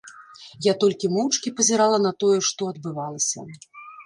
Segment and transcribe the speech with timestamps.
[0.65, 3.39] Я толькі моўчкі пазірала на тое, што адбывалася.